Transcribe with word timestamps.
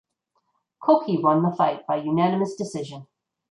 Koki 0.79 1.19
won 1.21 1.43
the 1.43 1.55
fight 1.55 1.85
by 1.85 1.97
unanimous 1.97 2.55
decision. 2.55 3.05